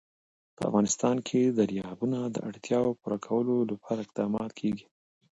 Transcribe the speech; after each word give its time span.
په 0.55 0.61
افغانستان 0.69 1.15
کې 1.27 1.41
د 1.45 1.59
دریابونه 1.69 2.19
د 2.25 2.37
اړتیاوو 2.49 2.97
پوره 2.99 3.17
کولو 3.27 3.55
لپاره 3.71 3.99
اقدامات 4.05 4.51
کېږي. 4.59 4.85